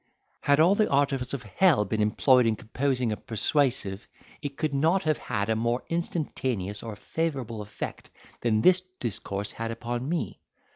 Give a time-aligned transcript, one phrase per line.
[0.41, 4.07] Had all the artifice of hell been employed in composing a persuasive,
[4.41, 8.09] it could not have had a more instantaneous or favourable effect
[8.39, 10.39] than this discourse had upon me.